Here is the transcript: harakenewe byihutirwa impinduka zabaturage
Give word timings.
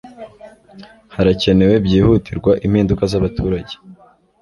harakenewe 1.15 1.75
byihutirwa 1.85 2.51
impinduka 2.65 3.03
zabaturage 3.11 3.73